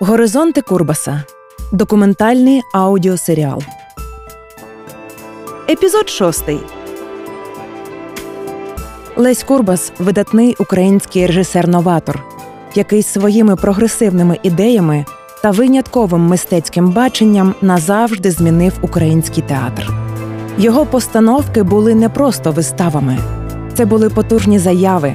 [0.00, 1.24] Горизонти Курбаса.
[1.72, 3.62] Документальний аудіосеріал.
[5.70, 6.58] Епізод шостий.
[9.16, 12.22] Лесь Курбас видатний український режисер-новатор,
[12.74, 15.04] який своїми прогресивними ідеями
[15.42, 19.90] та винятковим мистецьким баченням назавжди змінив український театр.
[20.58, 23.18] Його постановки були не просто виставами,
[23.74, 25.14] це були потужні заяви,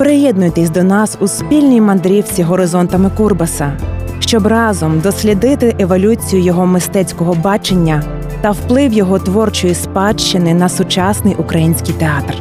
[0.00, 3.78] Приєднуйтесь до нас у спільній мандрівці горизонтами Курбаса,
[4.20, 8.02] щоб разом дослідити еволюцію його мистецького бачення
[8.40, 12.34] та вплив його творчої спадщини на сучасний український театр.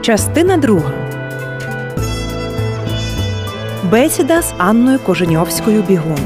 [0.00, 0.92] Частина друга
[3.90, 6.18] Бесіда з Анною Коженьовською Бігун.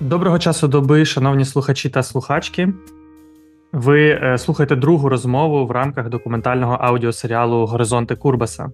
[0.00, 2.68] Доброго часу доби, шановні слухачі та слухачки.
[3.72, 8.70] Ви е, слухаєте другу розмову в рамках документального аудіосеріалу Горизонти Курбаса.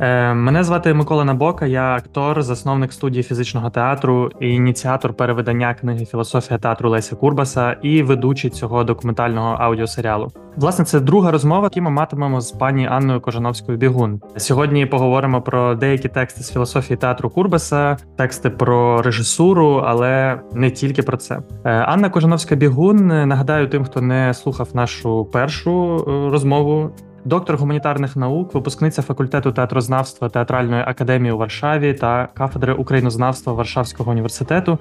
[0.00, 6.58] Е, мене звати Микола Набока, я актор, засновник студії фізичного театру ініціатор перевидання книги Філософія
[6.58, 10.28] театру Леся Курбаса і ведучий цього документального аудіосеріалу.
[10.56, 14.20] Власне, це друга розмова, яку ми матимемо з пані Анною Кожановською Бігун.
[14.36, 21.02] Сьогодні поговоримо про деякі тексти з філософії театру Курбаса, тексти про режисуру, але не тільки
[21.02, 21.38] про це.
[21.64, 26.90] Е, Анна Кожановська Бігун нагадаю тим, хто не слухав нашу першу е, розмову
[27.24, 34.78] доктор гуманітарних наук, випускниця факультету театрознавства театральної академії у Варшаві та кафедри українознавства Варшавського університету,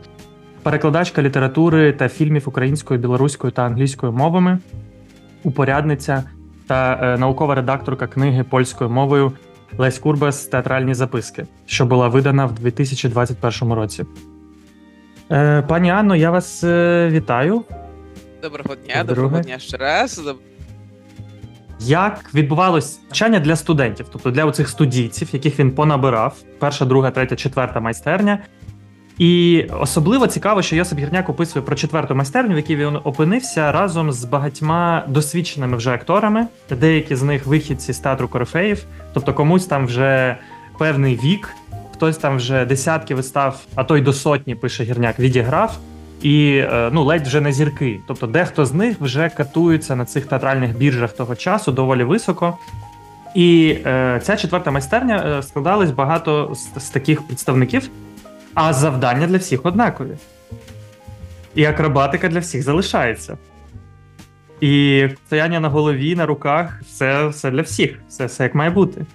[0.63, 4.59] перекладачка літератури та фільмів українською, білоруською та англійською мовами,
[5.43, 6.23] упорядниця
[6.67, 9.31] та е, наукова редакторка книги польською мовою
[9.77, 14.05] Лесь Курбас Театральні записки, що була видана в 2021 році.
[15.31, 17.63] Е, пані Анно, я вас е, вітаю.
[18.41, 20.21] Доброго дня, доброго дня ще раз.
[21.79, 27.35] Як відбувалось навчання для студентів, тобто для оцих студійців, яких він понабирав, перша, друга, третя,
[27.35, 28.39] четверта майстерня.
[29.17, 34.11] І особливо цікаво, що Йосип Гірняк описує про четверту майстерню, в якій він опинився разом
[34.11, 36.47] з багатьма досвідченими вже акторами,
[36.79, 40.37] деякі з них вихідці з театру Корифеїв, тобто комусь там вже
[40.77, 41.49] певний вік,
[41.93, 45.77] хтось там вже десятки вистав, а то й до сотні пише гірняк, відіграв
[46.21, 47.99] і е, ну ледь вже не зірки.
[48.07, 52.57] Тобто, дехто з них вже катується на цих театральних біржах того часу доволі високо.
[53.35, 57.89] І е, ця четверта майстерня е, складалась багато з, з таких представників,
[58.53, 60.17] а завдання для всіх однакові.
[61.55, 63.37] І акробатика для всіх залишається.
[64.61, 69.05] І стояння на голові, на руках все все для всіх, все, все як має бути.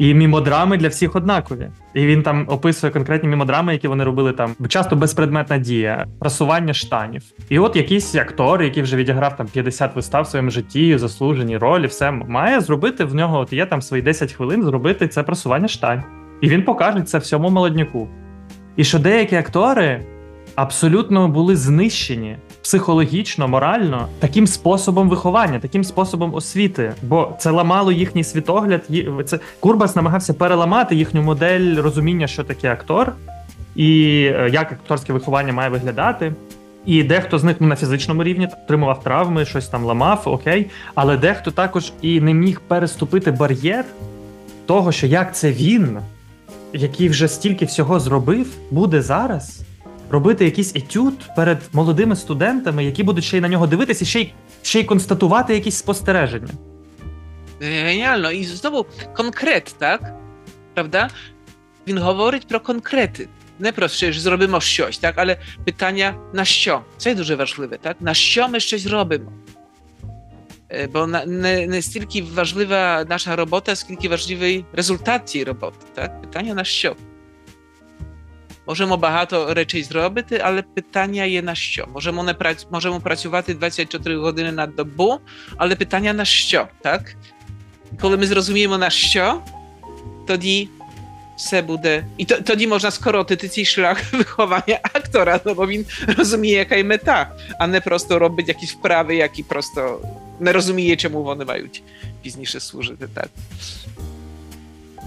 [0.00, 1.68] І мімодрами для всіх однакові.
[1.94, 7.22] І він там описує конкретні мімодрами, які вони робили там часто безпредметна дія, просування штанів.
[7.48, 11.86] І от якийсь актор, який вже відіграв там 50 вистав в своєму житті, заслужені ролі,
[11.86, 13.38] все має зробити в нього.
[13.38, 16.02] От є там свої 10 хвилин зробити це просування штань.
[16.40, 18.08] І він покаже це всьому молодняку.
[18.76, 20.06] І що деякі актори
[20.54, 28.24] абсолютно були знищені психологічно, морально таким способом виховання, таким способом освіти, бо це ламало їхній
[28.24, 28.82] світогляд.
[29.26, 33.12] Це Курбас намагався переламати їхню модель розуміння, що таке актор,
[33.76, 36.32] і е, як акторське виховання має виглядати.
[36.86, 40.70] І дехто з них ну, на фізичному рівні отримував травми, щось там ламав, окей.
[40.94, 43.84] Але дехто також і не міг переступити бар'єр
[44.66, 45.98] того, що як це він,
[46.72, 49.62] який вже стільки всього зробив, буде зараз
[50.10, 54.32] робити якийсь етюд перед молодими студентами, які будуть ще й на нього дивитися, ще й
[54.62, 56.48] ще й констатувати якісь спостереження.
[57.60, 58.32] Геніально.
[58.32, 58.86] І знову
[59.16, 60.14] конкрет, так?
[60.74, 61.10] Правда?
[61.86, 63.28] Він говорить про конкрети.
[63.58, 66.80] Не про що зробимо щось, так, але питання на що?
[66.96, 67.96] Це дуже важливе, так?
[68.00, 69.32] На що ми щось робимо?
[70.92, 75.76] Бо не не стільки важлива наша робота, скільки важливий результат цієї роботи.
[75.94, 76.22] Так?
[76.22, 76.96] Питання на що?
[78.70, 81.86] Можемо багато речей зробити, але питання є на що.
[81.92, 82.66] Можемо не прац...
[82.70, 85.18] можемо працювати 24 години на добу,
[85.56, 87.14] але питання на що, так?
[88.00, 89.40] Коли ми зрозуміємо на що,
[90.26, 90.68] тоді
[91.36, 92.04] все буде.
[92.16, 96.84] І to, тоді можна скоротити цей шлях виховання актора, no bo він розуміє, яка є
[96.84, 100.00] мета, а не просто робить jakieś wprawy, які просто
[100.40, 101.82] не розуміє, чому вони мають
[102.22, 103.08] пізніше служити.
[103.14, 103.28] Так,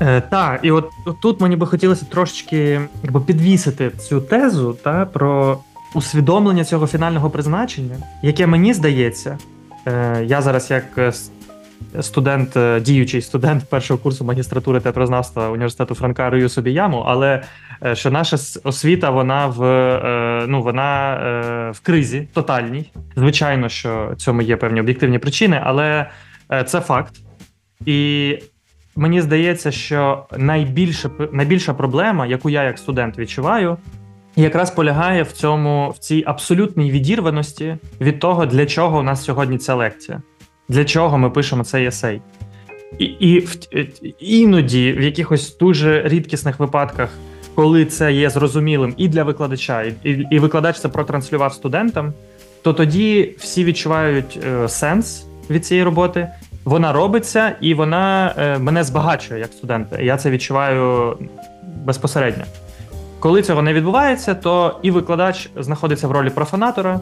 [0.03, 0.89] Е, Так, і от,
[1.21, 5.57] тут мені би хотілося трошечки якби, підвісити цю тезу та, про
[5.93, 9.37] усвідомлення цього фінального призначення, яке мені здається,
[9.87, 11.13] е, я зараз як е,
[12.01, 17.43] студент, е, діючий студент першого курсу магістратури театрознавства університету Франка рию собі яму, але
[17.85, 22.91] е, що наша освіта вона в е, ну вона е, в кризі тотальній.
[23.15, 26.09] Звичайно, що цьому є певні об'єктивні причини, але
[26.65, 27.13] це факт.
[27.85, 28.39] І
[28.95, 33.77] мені здається, що найбільше, найбільша проблема, яку я як студент відчуваю,
[34.35, 39.57] якраз полягає в цьому в цій абсолютній відірваності від того, для чого у нас сьогодні
[39.57, 40.21] ця лекція,
[40.69, 42.21] для чого ми пишемо цей есей.
[42.99, 43.57] І, і в,
[44.19, 47.09] іноді в якихось дуже рідкісних випадках,
[47.55, 52.13] коли це є зрозумілим і для викладача, і, і викладач це протранслював студентам,
[52.61, 56.27] то тоді всі відчувають е, сенс від цієї роботи.
[56.65, 60.01] Вона робиться, і вона е, мене збагачує як студента.
[60.01, 61.17] Я це відчуваю
[61.63, 62.43] безпосередньо.
[63.19, 66.99] Коли цього не відбувається, то і викладач знаходиться в ролі профанатора,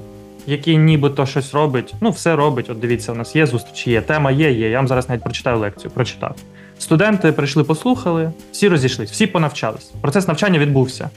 [0.47, 1.93] який нібито щось робить.
[2.01, 2.69] Ну, все робить.
[2.69, 4.69] От дивіться, у нас є зустрічі, є тема, є, є.
[4.69, 5.91] Я вам зараз навіть прочитаю лекцію.
[5.91, 6.35] Прочитав.
[6.79, 9.91] Студенти прийшли, послухали, всі розійшлись, всі понавчались.
[10.01, 11.09] Процес навчання відбувся.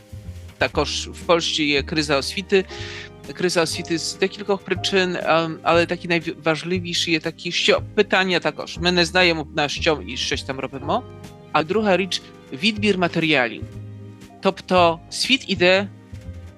[0.58, 2.64] Також в Польщі є криза освіти.
[3.32, 8.78] Криза освіти з декількох причин, ем, але такий найважливіший є такий, що питання також.
[8.78, 11.02] Ми не знаємо на що і щось там робимо.
[11.52, 12.22] А друга річ
[12.52, 13.62] відбір матеріалів.
[14.42, 15.88] Тобто світ іде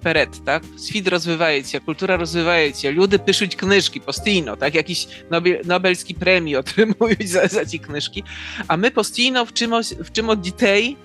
[0.06, 0.62] вперед, так?
[0.78, 4.74] Світ розвивається, культура розвивається, люди пишуть книжки постійно, так?
[4.74, 8.22] Якісь Нобель, Нобельські премії отримують за, за ці книжки.
[8.66, 10.96] А ми постійно вчимо, вчимо дітей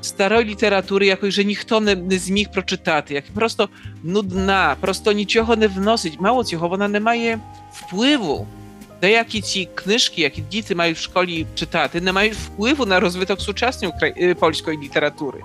[0.00, 3.68] старої літератури, якої że ніхто не, не зміг прочитати, як просто
[4.02, 6.20] нудна, просто нічого не вносить.
[6.20, 7.38] Мало цього, вона не має
[7.72, 8.46] впливу.
[9.00, 13.94] Деякі ці книжки, які діти мають в школі читати, не мають впливу на розвиток сучасної
[13.96, 14.34] укра...
[14.34, 15.38] польської літератури.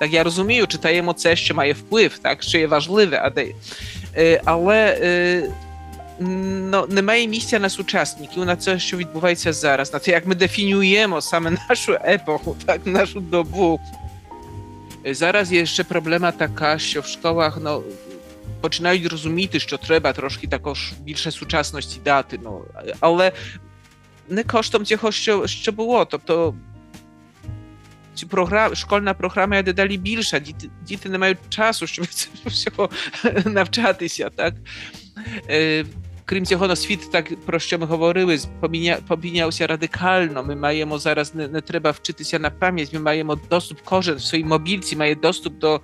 [0.00, 3.52] Так я розумію, читаємо це, що має вплив, так, що є важливе, а де...
[4.44, 5.50] але
[6.20, 11.20] no, немає місця на сучасників, на це, що відбувається зараз, на те, як ми дефінюємо
[11.20, 13.80] саме нашу епоху, так, нашу добу.
[15.10, 17.82] Зараз є ще проблема така, що в школах no,
[18.60, 22.64] починають розуміти, що треба трошки також більше сучасності дати, ну,
[23.00, 23.32] але
[24.28, 26.04] не коштом цього, що, що було.
[26.04, 26.54] Тобто
[28.14, 32.06] ці програм, школьна програма є дедалі більша, діти, діти не мають часу, щоб
[32.46, 32.90] всього
[33.44, 34.54] навчатися, так?
[36.26, 40.44] Крім цього, no, світ, так про що ми говорили, поміня, помінявся радикально.
[40.44, 44.44] Ми маємо зараз не, не треба вчитися на пам'ять, ми маємо доступ, кожен в своїй
[44.44, 45.80] мобільці має доступ до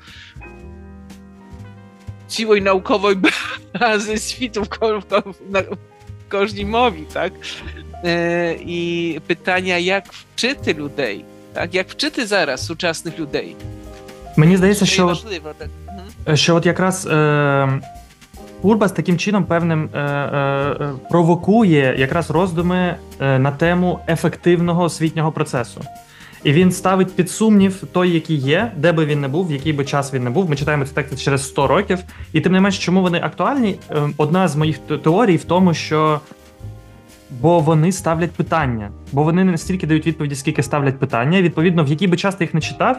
[2.28, 3.16] цілої наукової
[3.80, 5.64] бази світу в, в, на
[6.28, 7.32] кожній мові, так?
[8.04, 11.74] Е, і питання, як вчити людей, так?
[11.74, 13.56] Як вчити зараз сучасних людей?
[14.36, 16.36] Мені здається, що, важливо, так?
[16.36, 17.80] що от якраз е,
[18.62, 25.80] Урбас таким чином певним е, е, провокує якраз роздуми е, на тему ефективного освітнього процесу.
[26.44, 29.72] І він ставить під сумнів той, який є, де би він не був, в який
[29.72, 30.50] би час він не був.
[30.50, 31.98] Ми читаємо ці тексти через 100 років.
[32.32, 33.78] І тим не менш, чому вони актуальні?
[34.16, 36.20] Одна з моїх теорій в тому, що
[37.30, 41.38] бо вони ставлять питання, бо вони не настільки дають відповіді, скільки ставлять питання.
[41.38, 42.96] І, відповідно, в який би час ти їх не читав,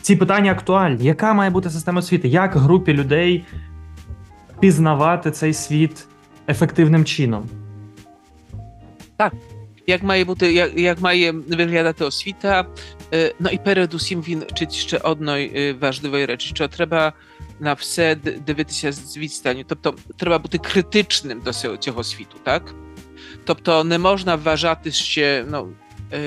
[0.00, 1.04] ці питання актуальні.
[1.04, 2.28] Яка має бути система освіти?
[2.28, 3.44] Як групі людей
[4.60, 6.06] пізнавати цей світ
[6.48, 7.48] ефективним чином?
[9.16, 9.32] Так.
[9.86, 12.66] Jak ma бути, як, як має виглядати освіта?
[13.40, 17.12] Ну і передусім він вчить ще одної важливої речі, що треба
[17.60, 19.64] на все дивитися з відстані.
[19.68, 22.74] Тобто треба бути критичним до цього світу, так?
[23.44, 25.68] Тобто не можна вважати ще, ну,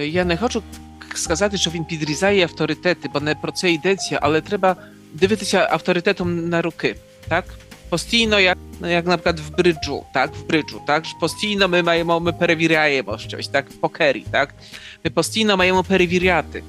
[0.01, 0.63] я не хочу
[1.15, 4.75] сказати, що він підрізає авторитети, бо не про це йдеться, але треба
[5.13, 6.95] дивитися авторитетом на руки,
[7.27, 7.45] так?
[7.89, 12.33] Постійно, як, як на przykład w brydżu, tak, w brydżu, tak, постійно ми маємо, ми
[12.33, 14.53] перевіряємо щось, так, в покері, так,
[15.05, 16.63] ми постійно маємо перевіряти.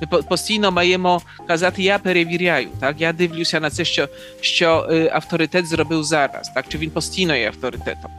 [0.00, 4.08] Ми постійно маємо казати, я перевіряю, так, я дивлюся на це, що,
[4.40, 8.10] що авторитет зробив зараз, так, чи він постійно є авторитетом.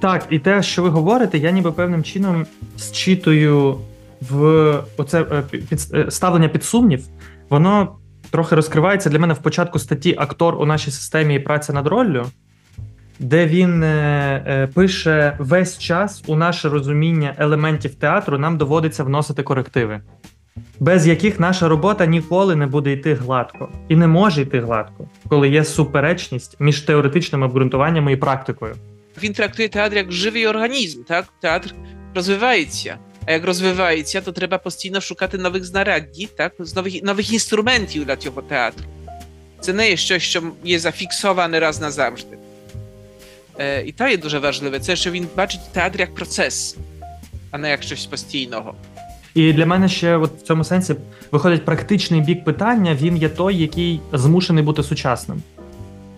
[0.00, 3.80] Так, і те, що ви говорите, я ніби певним чином зчитую
[4.30, 7.04] в оце під, ставлення під сумнів,
[7.48, 7.96] воно
[8.34, 12.26] трохи розкривається для мене в початку статті Актор у нашій системі і праця над роллю,
[13.18, 19.42] де він е, е, пише весь час у наше розуміння елементів театру нам доводиться вносити
[19.42, 20.00] корективи,
[20.80, 25.48] без яких наша робота ніколи не буде йти гладко і не може йти гладко, коли
[25.48, 28.74] є суперечність між теоретичними обґрунтуваннями і практикою.
[29.22, 31.26] Він трактує театр як живий організм, так?
[31.40, 31.74] Театр
[32.14, 32.96] розвивається.
[33.26, 36.52] Розвивається, то треба постійно шукати нових знаряддів, так?
[36.76, 38.84] Нових, нових інструментів для цього театру.
[39.60, 42.36] Це не є щось, що є зафіксоване раз назавжди.
[43.58, 44.80] Е, І то є дуже важливе.
[44.80, 46.76] Це що він бачить театр як процес,
[47.50, 48.74] а не як щось постійного.
[49.34, 50.94] І для мене ще от в цьому сенсі
[51.32, 52.94] виходить практичний бік питання.
[52.94, 55.42] Він є той, який змушений бути сучасним.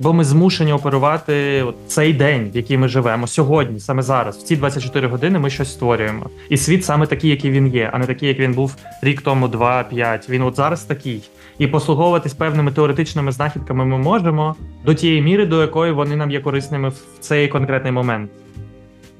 [0.00, 4.42] Бо ми змушені оперувати от цей день, в який ми живемо сьогодні, саме зараз, в
[4.42, 6.30] ці 24 години ми щось створюємо.
[6.48, 9.48] І світ саме такий, який він є, а не такий, як він був рік тому,
[9.48, 10.28] два, п'ять.
[10.28, 11.22] Він от зараз такий.
[11.58, 16.40] І послуговуватись певними теоретичними знахідками ми можемо до тієї міри, до якої вони нам є
[16.40, 18.30] корисними в цей конкретний момент.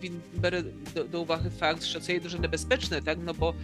[0.03, 0.63] Він бере
[0.95, 3.19] до, до уваги факт, що це є дуже небезпечне, так?
[3.27, 3.55] Ну бо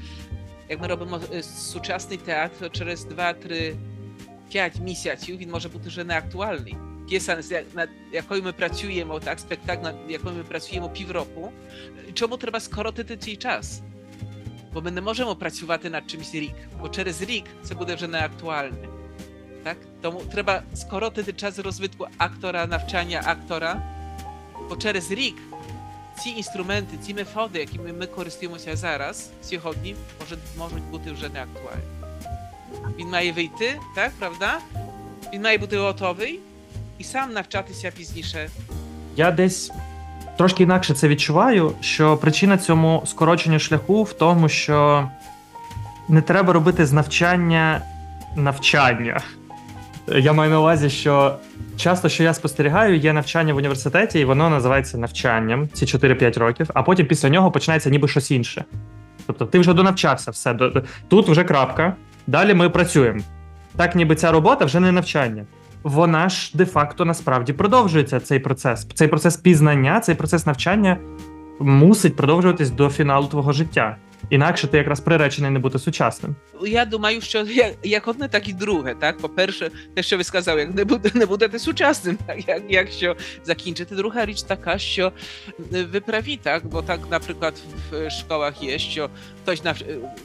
[0.68, 3.74] як ми робимо е, сучасний театр, через 2, 3,
[4.52, 6.76] 5 місяців він може бути вже неактуальний.
[7.12, 11.52] П'єса, над якою ми працюємо, так, спектакль, над якою ми працюємо півроку,
[12.14, 13.80] чому треба скоротити цей час?
[14.72, 18.88] Бо ми не можемо працювати над чимось рік, бо через рік це буде вже неактуальне.
[19.64, 19.76] Так?
[20.02, 23.82] Тому треба скоротити час розвитку актора, навчання актора,
[24.68, 25.36] бо через рік
[26.22, 31.84] ці інструменти, ці методи, якими ми користуємося зараз, сьогодні, може, можуть бути вже неактуальні.
[32.98, 34.58] Він має вийти, так, правда?
[35.32, 36.40] Він має бути готовий
[36.98, 38.48] і сам навчатися пізніше.
[39.16, 39.72] Я десь
[40.36, 45.08] трошки інакше це відчуваю, що причина цьому скороченню шляху в тому, що
[46.08, 47.82] не треба робити з навчання
[48.36, 49.20] навчання.
[50.08, 51.38] Я маю на увазі, що
[51.76, 56.70] часто, що я спостерігаю, є навчання в університеті, і воно називається навчанням ці 4-5 років,
[56.74, 58.64] а потім після нього починається ніби щось інше.
[59.26, 60.56] Тобто ти вже донавчався, все
[61.08, 61.96] тут вже крапка.
[62.26, 63.20] Далі ми працюємо.
[63.76, 65.44] Так, ніби ця робота вже не навчання.
[65.82, 68.86] Вона ж де-факто насправді продовжується цей процес.
[68.94, 70.96] Цей процес пізнання, цей процес навчання
[71.60, 73.96] мусить продовжуватись до фіналу твого життя.
[74.30, 76.36] Інакше ти якраз приречений не бути сучасним.
[76.66, 77.46] Я думаю, що
[77.82, 78.94] як одне, так і друге.
[78.98, 83.94] Так, по-перше, те, що ви сказали, як не буде не будете сучасним, як якщо закінчити.
[83.94, 85.12] Друга річ така, що
[85.92, 87.54] ви праві, так, бо так, наприклад,
[87.90, 89.10] в школах є, що
[89.42, 89.76] хтось нав...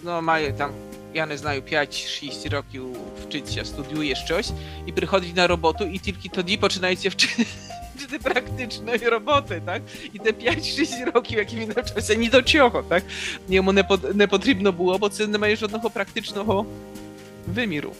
[0.05, 0.69] no, має там.
[1.13, 2.83] Я не знаю, 5-6 років
[3.27, 4.51] вчиться, студіює щось
[4.85, 7.45] і приходить на роботу, і тільки тоді починається вчити
[7.97, 9.81] вчити практичної роботи, так?
[10.13, 13.03] І те 5-6 років, які він навчався, ні до чого, так?
[13.49, 16.65] Йому не, по, не потрібно було, бо це не має жодного практичного
[17.47, 17.93] виміру.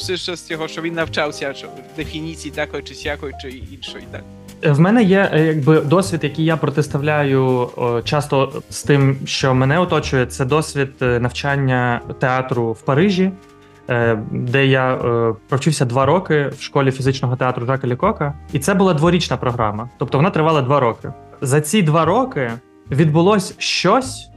[0.00, 4.24] Це що з цього, що він навчався, що дефініції такої, чи сякої, чи іншої, так.
[4.62, 7.68] В мене є якби досвід, який я протиставляю
[8.04, 13.32] часто з тим, що мене оточує, це досвід навчання театру в Парижі.
[13.90, 18.74] Е, де я е, провчився два роки в школі фізичного театру Жака Лікока, і це
[18.74, 21.12] була дворічна програма, тобто вона тривала два роки.
[21.40, 22.50] За ці два роки
[22.90, 24.28] відбулось щось,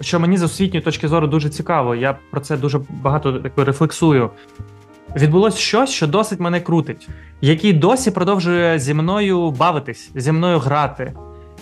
[0.00, 1.94] що мені з освітньої точки зору дуже цікаво.
[1.94, 4.30] Я про це дуже багато якби, рефлексую.
[5.16, 7.08] Відбулось щось, що досить мене крутить,
[7.40, 11.12] який досі продовжує зі мною бавитись, зі мною грати,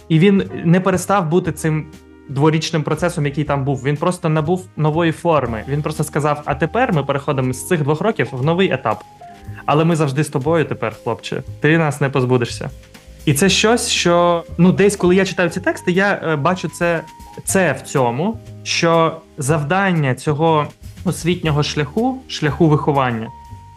[0.09, 1.87] і він не перестав бути цим
[2.29, 3.83] дворічним процесом, який там був.
[3.85, 5.65] Він просто набув нової форми.
[5.69, 9.05] Він просто сказав: а тепер ми переходимо з цих двох років в новий етап.
[9.67, 11.43] Але ми завжди з тобою тепер, хлопче.
[11.61, 12.71] Ти нас не позбудешся.
[13.25, 17.03] І це щось, що ну десь, коли я читаю ці тексти, я е, бачу це,
[17.45, 20.67] це в цьому, що завдання цього
[21.07, 23.29] освітнього шляху, шляху виховання,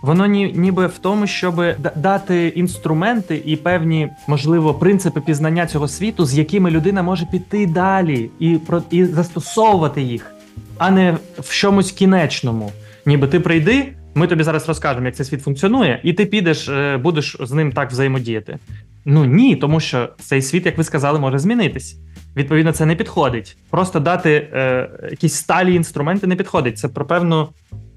[0.02, 1.64] Воно ні, ніби в тому, щоб
[1.96, 8.30] дати інструменти і певні, можливо, принципи пізнання цього світу, з якими людина може піти далі
[8.40, 8.60] і
[8.92, 10.32] і застосовувати їх,
[10.78, 12.72] а не в чомусь кінечному.
[13.06, 16.98] Ніби ти прийди, ми тобі зараз розкажемо, як цей світ функціонує, і ти підеш, е,
[16.98, 18.58] будеш з ним так взаємодіяти.
[19.06, 21.98] Ну ні, тому що цей світ, як ви сказали, може змінитись.
[22.36, 23.58] Відповідно, це не підходить.
[23.70, 26.78] Просто дати е, якісь сталі інструменти не підходить.
[26.78, 27.50] Це про певну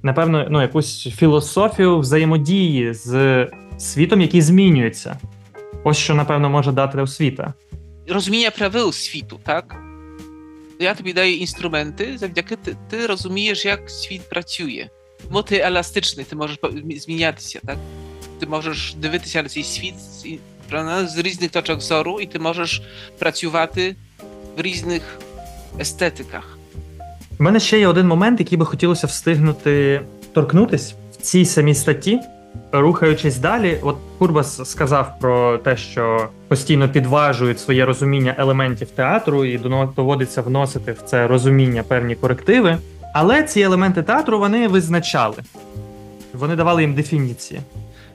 [0.03, 3.47] напевно, ну, якусь філософію взаємодії з
[3.79, 5.19] світом, який змінюється.
[5.85, 7.55] Ось що, напевно, може дати освіта.
[8.09, 9.77] Розуміння правил світу, так?
[10.81, 14.89] Я тобі даю інструменти, завдяки ти, ти розумієш, як світ працює.
[15.31, 16.59] Бо ти еластичний, ти можеш
[16.97, 17.77] змінятися, так?
[18.41, 19.95] Ти можеш дивитися на цей світ
[21.05, 22.83] з різних точок зору, і ти можеш
[23.19, 23.97] працювати
[24.57, 25.19] в різних
[25.81, 26.59] естетиках.
[27.39, 30.01] У мене ще є один момент, який би хотілося встигнути
[30.33, 32.21] торкнутись в цій самій статті.
[32.73, 39.59] Рухаючись далі, от Курбас сказав про те, що постійно підважують своє розуміння елементів театру і
[39.97, 42.79] доводиться вносити в це розуміння певні корективи.
[43.15, 45.37] Але ці елементи театру вони визначали,
[46.35, 47.61] вони давали їм дефініції.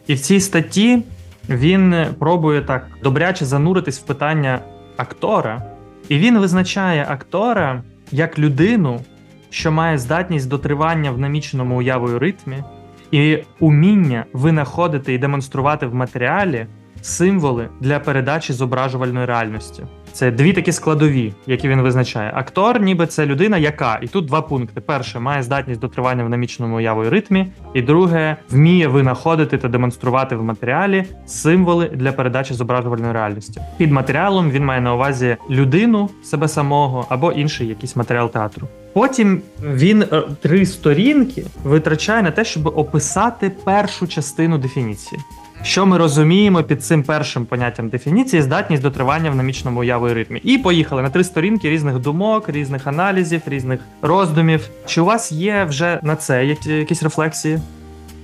[0.08, 1.04] І в цій статті
[1.50, 4.60] він пробує так добряче зануритись в питання
[4.98, 5.62] актора,
[6.10, 9.02] і він визначає актора як людину,
[9.50, 12.64] що має здатність до тривання в наміченому уявою ритмі,
[13.12, 16.68] і уміння винаходити і демонструвати в матеріалі
[17.02, 19.84] символи для передачі зображувальної реальності.
[20.18, 22.32] Це дві такі складові, які він визначає.
[22.36, 26.30] Актор, ніби це людина, яка і тут два пункти: перше має здатність до тривання в
[26.30, 33.14] наміченому уявою ритмі, і друге вміє винаходити та демонструвати в матеріалі символи для передачі зображувальної
[33.14, 33.62] реальності.
[33.78, 38.68] Під матеріалом він має на увазі людину себе самого або інший якийсь матеріал театру.
[38.94, 45.22] Потім він е, три сторінки витрачає на те, щоб описати першу частину дефініції.
[45.64, 50.40] Що ми розуміємо під цим першим поняттям дефініції здатність до тривання в намічному уявою ритмі.
[50.44, 54.70] І поїхали на три сторінки різних думок, різних аналізів, різних роздумів.
[54.86, 57.60] Чи у вас є вже на це якісь рефлексії?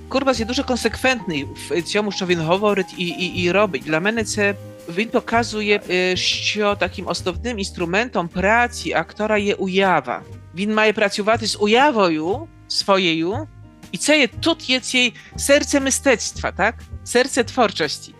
[0.07, 3.83] Курбас є дуже консеквентний в цьому, що він говорить і і, і робить.
[3.85, 4.55] Для мене це
[4.97, 5.81] він показує,
[6.15, 10.21] що таким основним інструментом праці актора є уява.
[10.55, 13.47] Він має працювати з уявою своєю,
[13.93, 16.75] I co je, tut jest jej serce mystectwa, tak?
[17.03, 18.13] Serce twórczości,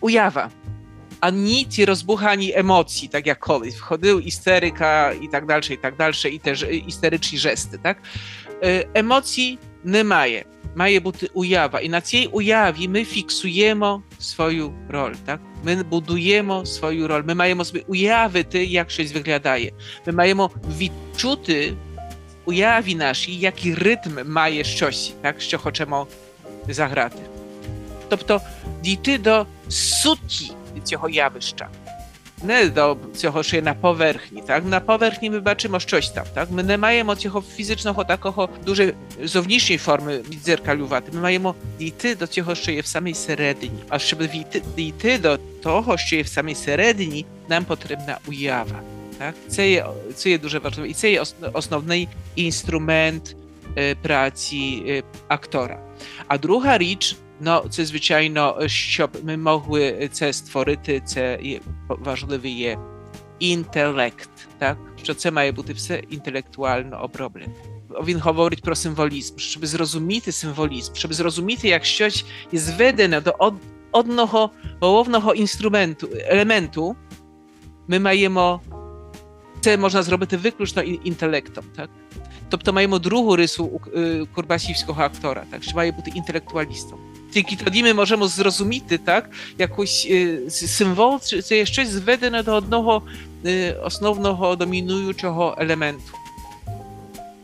[0.00, 0.50] ujawa.
[1.20, 3.72] A nic rozbuchani emocji, tak jak kolej.
[3.72, 8.00] Wchodził isteryka i tak dalej, i tak dalej, i te isteryczne żesty, tak?
[8.62, 10.44] E, emocji nie maje.
[10.74, 11.80] Maje buty ujawa.
[11.80, 15.40] I na jej ujawi my fiksujemy swoją rolę, tak?
[15.64, 17.24] My budujemy swoją rolę.
[17.26, 19.70] My mamy sobie ujawy ty, jak się wyglądaje.
[20.06, 21.76] My mamy wyczuty
[22.44, 25.40] ujawi naszej, jaki rytm maje щось, tak?
[25.40, 26.06] Що хочемо
[26.68, 27.18] заграти.
[28.08, 28.40] Тобто
[28.82, 30.52] дійти до суті
[30.84, 31.68] цього явища,
[32.42, 34.42] не до цього, що є на поверхні.
[34.46, 34.64] Так?
[34.64, 36.24] На поверхні ми бачимо щось там.
[36.34, 36.50] Так?
[36.50, 41.12] Ми не маємо цього фізичного такого дуже зовнішньої форми відзеркалювати.
[41.14, 43.78] Ми маємо дійти до цього, що є в самій середині.
[43.88, 44.18] А щоб
[44.76, 48.93] дійти до того, що є в самій середині, нам потрібна уява.
[49.18, 49.34] Так?
[49.48, 50.86] Це є це є дуже важливо.
[50.86, 51.22] І це є
[51.52, 53.36] основний інструмент
[53.78, 55.80] е, праці е, актора.
[56.26, 62.78] А друга річ No, це звичайно, щоб ми могли це створити, це є важливий є
[63.38, 64.78] інтелект, так?
[65.02, 67.52] Що це має бути все інтелектуально оброблене.
[68.04, 73.52] Він говорить про символізм, щоб зрозуміти символізм, щоб зрозуміти, як щось є зведене до
[73.92, 74.50] одного
[74.80, 76.96] головного інструменту, елементу,
[77.88, 78.60] ми маємо
[79.64, 81.88] це можна зробити виключно інтелектом, так?
[82.48, 83.80] Тобто маємо другу рису
[84.34, 86.98] курбасівського актора, так, що має бути інтелектуалістом.
[87.32, 90.06] Тільки тоді ми можемо зрозуміти так, якийсь
[90.48, 93.02] символ, це є щось зведене до одного
[93.84, 96.12] основного домінуючого елементу.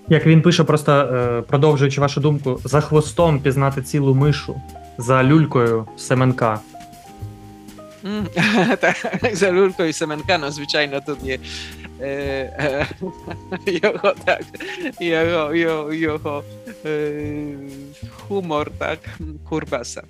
[0.09, 4.61] Як він пише, просто продовжуючи вашу думку, за хвостом пізнати цілу мишу,
[4.99, 6.61] за люлькою Семенка.
[8.05, 8.27] Mm,
[8.81, 8.97] tak,
[9.33, 11.39] za Lulko i Semenkano zwyczajno to nie
[12.03, 12.87] e,
[13.67, 14.43] jeho, tak,
[15.01, 16.45] jeho, jeho, jeho
[16.85, 16.93] e,
[18.29, 18.99] humor, tak,
[19.45, 20.03] Kurbasa.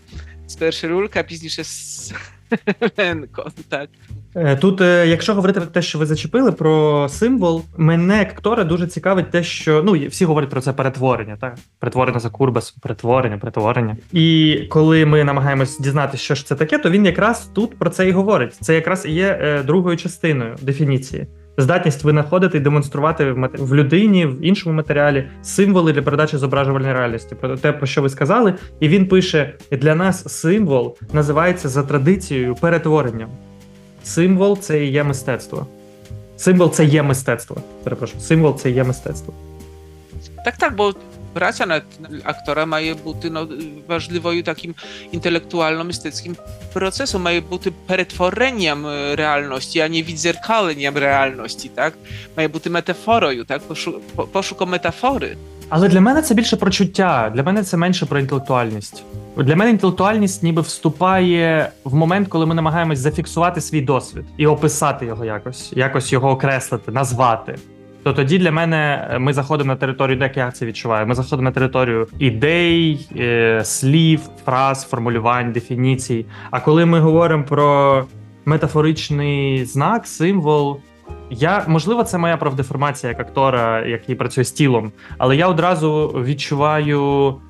[0.46, 3.88] Спершу Лулька, пізніше Семенко, так.
[4.34, 8.64] Е, тут, е, якщо говорити про те, що ви зачепили про символ, мене як актора
[8.64, 13.38] дуже цікавить те, що ну всі говорять про це перетворення, так перетворення за Курбас, перетворення,
[13.38, 13.96] перетворення.
[14.12, 18.08] І коли ми намагаємось дізнатися, що ж це таке, то він якраз тут про це
[18.08, 18.54] і говорить.
[18.54, 21.26] Це якраз і є е, другою частиною дефініції.
[21.60, 27.34] Здатність винаходити і демонструвати в людині в іншому матеріалі символи для передачі зображувальної реальності.
[27.34, 32.54] Про те, про що ви сказали, і він пише: для нас символ називається за традицією
[32.54, 33.28] перетворенням.
[34.04, 35.66] Символ це і є мистецтво.
[36.36, 37.56] Символ це є мистецтво.
[37.84, 39.34] Перепрошую, символ це є мистецтво.
[40.44, 40.94] Так, так, бо
[41.32, 41.82] праця над
[42.24, 43.46] актора має бути no,
[43.88, 44.74] важливою таким
[45.12, 46.36] інтелектуально-мистецьким
[46.72, 51.94] процесом, має бути перетворенням реальності, а не відзеркаленням реальності, так?
[52.36, 53.62] Має бути метафорою, так?
[53.62, 54.00] Пошу,
[54.32, 55.36] пошуком метафори.
[55.68, 59.04] Але для мене це більше про чуття, для мене це менше про інтелектуальність.
[59.36, 65.06] Для мене інтелектуальність ніби вступає в момент, коли ми намагаємось зафіксувати свій досвід і описати
[65.06, 67.58] його якось, якось його окреслити, назвати.
[68.02, 71.06] То тоді для мене ми заходимо на територію, де я це відчуваю.
[71.06, 76.26] Ми заходимо на територію ідей, е, слів, фраз, формулювань, дефініцій.
[76.50, 78.04] А коли ми говоримо про
[78.44, 80.80] метафоричний знак, символ,
[81.30, 87.34] я можливо, це моя правдеформація як актора, який працює з тілом, але я одразу відчуваю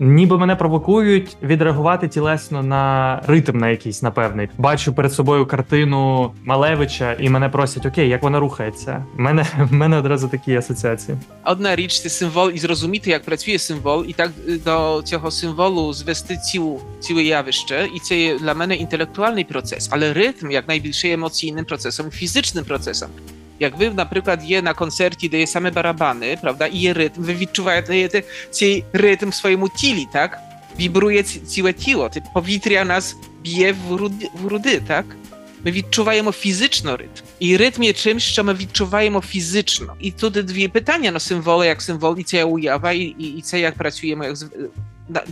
[0.00, 4.48] ніби мене провокують відреагувати тілесно на ритм на якийсь, напевний.
[4.58, 9.04] Бачу перед собою картину Малевича, і мене просять: Окей, як вона рухається?
[9.18, 11.18] У мене в мене одразу такі асоціації.
[11.44, 14.30] Одна річ це символ і зрозуміти, як працює символ, і так
[14.64, 20.12] до цього символу звести цілу ціле явище, і це є для мене інтелектуальний процес, але
[20.12, 23.08] ритм як найбільше емоційним процесом, фізичним процесом.
[23.60, 27.34] Як ви, наприклад, є на концерті, де є саме барабани, правда, і є ритм, ви
[27.34, 30.38] відчуваєте цей ритм в своєму тілі, так?
[30.78, 35.04] Вібрує ціле тіло, це повітря нас б'є в груди, в груди, так?
[35.64, 37.22] Ми відчуваємо фізично ритм.
[37.38, 39.94] І ритм є чимось, що ми відчуваємо фізично.
[40.00, 43.60] І тут дві питання на символи, як символ, і це уява, і, і, і це
[43.60, 44.36] як працюємо, як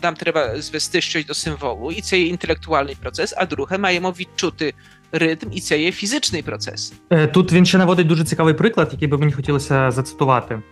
[0.03, 4.75] нам треба звести щось до символу, і це є інтелектуальний процес, а друге, маємо відчути
[5.15, 6.93] ритм, і це є фізичний процес.
[7.11, 10.63] Е, тут він ще наводить дуже цікавий приклад, який би мені хотілося зацитувати.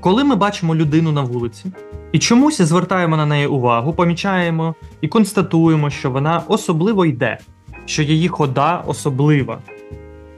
[0.00, 1.72] Коли ми бачимо людину на вулиці
[2.12, 7.38] і чомусь звертаємо на неї увагу, помічаємо і констатуємо, що вона особливо йде,
[7.86, 9.58] що її хода особлива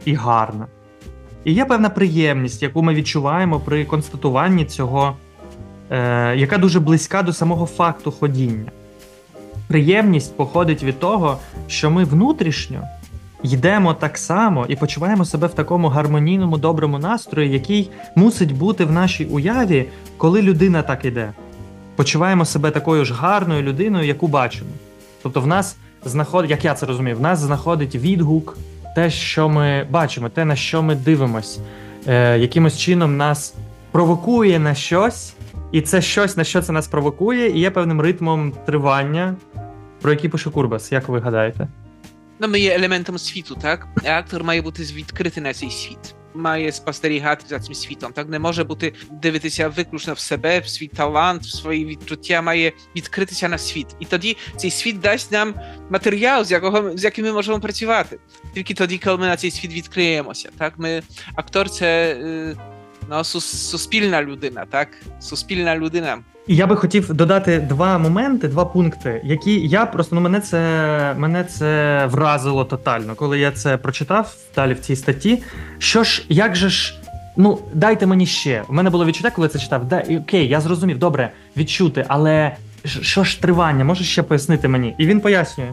[0.05, 0.67] і гарна.
[1.45, 5.17] І є певна приємність, яку ми відчуваємо при констатуванні цього,
[5.91, 8.71] е, яка дуже близька до самого факту ходіння.
[9.69, 12.83] Приємність походить від того, що ми внутрішньо
[13.45, 18.93] йдемо так само і почуваємо себе в такому гармонійному доброму настрої, який мусить бути в
[18.93, 19.85] нашій уяві,
[20.17, 21.33] коли людина так іде.
[21.97, 24.71] Почуваємо себе такою ж гарною людиною, яку бачимо.
[25.23, 28.59] Тобто, в нас знаходить, як я це розумію, в нас знаходить відгук,
[28.95, 31.61] те, що ми бачимо, те, на що ми дивимось,
[32.07, 33.55] е, якимось чином нас
[33.91, 35.35] провокує на щось,
[35.73, 39.35] і це щось, на що це нас провокує, і є певним ритмом тривання,
[40.01, 40.93] про який пише Курбас.
[40.93, 41.69] Як ви гадаєте?
[42.41, 43.87] No my je elementem świtu, tak?
[44.07, 46.15] Актор має бути відкритий на цей світ.
[46.35, 48.13] Має спостерігати за цим світом.
[48.13, 52.73] Так не може бути дивитися виключно в себе, в свій талант, в свої відчуття, має
[52.97, 53.87] відкритися на світ.
[54.01, 55.55] І тоді цей світ дасть нам
[55.91, 58.19] матеріал, з якого з яким ми можемо працювати.
[58.55, 60.51] Тільки тоді, коли ми на цей світ відкриємося.
[60.59, 61.03] Так, ми
[61.35, 62.17] актор це
[63.11, 64.89] no, суспільна людина, так?
[65.21, 66.19] Суспільна людина.
[66.47, 71.45] Я би хотів додати два моменти, два пункти, які я просто ну мене це мене
[71.45, 75.43] це вразило тотально, коли я це прочитав далі в цій статті.
[75.79, 76.95] Що ж, як же ж,
[77.37, 78.63] ну дайте мені ще.
[78.69, 79.85] У мене було відчуття, коли це читав.
[79.85, 84.95] Да, окей, я зрозумів, добре, відчути, але що ж тривання, можеш ще пояснити мені?
[84.99, 85.73] І він пояснює.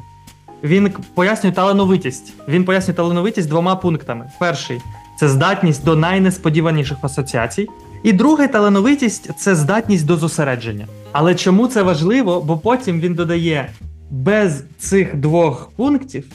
[0.64, 2.34] Він пояснює талановитість.
[2.48, 4.32] Він пояснює талановитість двома пунктами.
[4.40, 4.82] Перший
[5.20, 7.68] це здатність до найнесподіваніших асоціацій.
[8.04, 10.88] І друга талановитість це здатність до зосередження.
[11.12, 12.42] Але чому це важливо?
[12.42, 13.70] Бо потім він додає:
[14.10, 16.26] без цих двох пунктів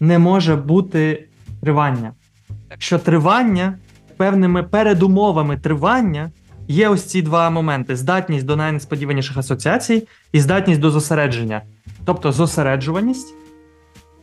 [0.00, 1.24] не може бути
[1.62, 2.12] тривання.
[2.78, 3.78] Що тривання
[4.16, 6.30] певними передумовами тривання
[6.68, 11.62] є ось ці два моменти: здатність до найнесподіваніших асоціацій і здатність до зосередження.
[12.04, 13.34] Тобто зосереджуваність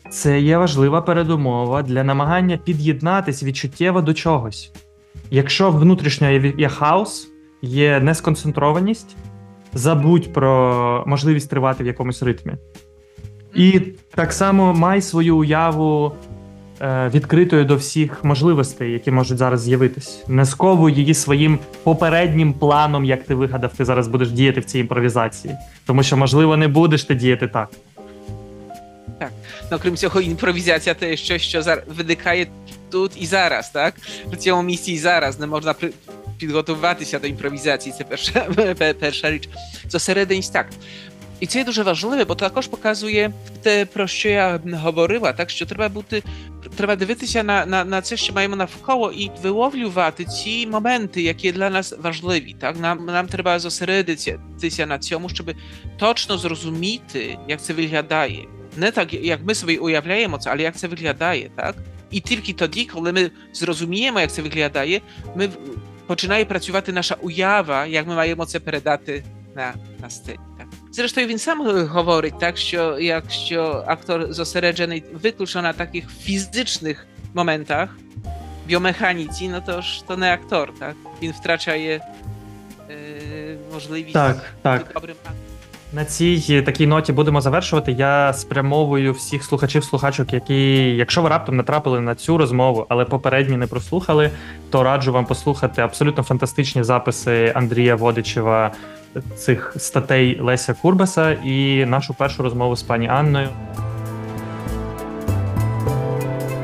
[0.09, 4.71] це є важлива передумова для намагання під'єднатись відчуттєво до чогось.
[5.31, 7.27] Якщо внутрішньо є хаос,
[7.61, 9.15] є несконцентрованість,
[9.73, 12.53] забудь про можливість тривати в якомусь ритмі.
[13.55, 13.79] І
[14.15, 16.11] так само май свою уяву
[16.81, 20.23] е, відкритою до всіх можливостей, які можуть зараз з'явитись.
[20.27, 24.79] Не сковуй її своїм попереднім планом, як ти вигадав, ти зараз будеш діяти в цій
[24.79, 25.53] імпровізації.
[25.85, 27.69] Тому що, можливо, не будеш ти діяти так.
[29.69, 29.71] Так.
[29.71, 32.47] Ну, крім цього, імпровізація це щось, що виникає
[32.91, 33.95] тут і зараз, так?
[34.27, 35.91] В цьому місці і зараз не можна при...
[36.37, 37.95] підготуватися до імпровізації.
[37.97, 39.49] Це перша перша річ.
[39.89, 40.67] Зосереденість так.
[41.39, 45.65] І це є дуже важливе, бо також показує те, про що я говорила, так що
[45.65, 46.23] треба бути,
[46.75, 51.69] треба дивитися на на, на це, що маємо навколо, і виловлювати ці моменти, які для
[51.69, 52.55] нас важливі.
[52.59, 55.51] Так нам нам треба зосередитися на цьому, щоб
[55.97, 58.47] точно зрозуміти, як це виглядає.
[58.77, 61.75] Не так, як ми собі уявляємо це, але як це виглядає, так?
[62.11, 65.01] І тільки тоді, коли ми зрозуміємо, як це виглядає,
[65.35, 65.49] ми
[66.07, 69.23] починає працювати наша уява, як ми маємо це передати
[69.55, 70.39] на на сцені.
[70.57, 70.67] Так.
[70.91, 77.89] Зрештою, він сам говорить, так, що якщо актор зосереджений виключно на таких фізичних моментах,
[78.67, 80.95] biomechaniці, no to już to nie aktor, tak?
[81.21, 82.01] Він втрачає
[82.89, 84.91] е, можливість так, так.
[84.93, 85.15] добрим
[85.95, 87.91] на цій такій ноті будемо завершувати.
[87.91, 93.67] Я спрямовую всіх слухачів-слухачок, які, якщо ви раптом натрапили на цю розмову, але попередні не
[93.67, 94.29] прослухали,
[94.69, 98.71] то раджу вам послухати абсолютно фантастичні записи Андрія Водичева
[99.35, 103.47] цих статей Леся Курбаса і нашу першу розмову з пані Анною.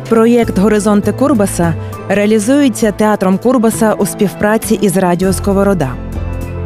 [0.09, 1.73] Проєкт Горизонти Курбаса
[2.09, 6.10] реалізується театром Курбаса у співпраці із Радіо Сковорода.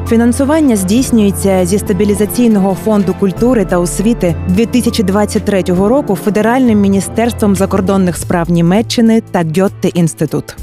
[0.10, 9.22] Фінансування здійснюється зі стабілізаційного фонду культури та освіти 2023 року Федеральним міністерством закордонних справ Німеччини
[9.22, 10.56] та Гьотте інститут.